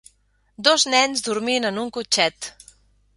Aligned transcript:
Dos 0.67 0.85
nens 0.93 1.21
dormint 1.27 1.67
en 1.71 1.77
un 1.83 1.91
cotxet. 1.99 2.49